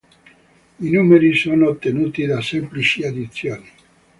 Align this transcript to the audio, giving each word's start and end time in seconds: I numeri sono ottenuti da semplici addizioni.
I 0.79 0.87
numeri 0.89 1.35
sono 1.35 1.69
ottenuti 1.69 2.25
da 2.25 2.41
semplici 2.41 3.03
addizioni. 3.03 3.69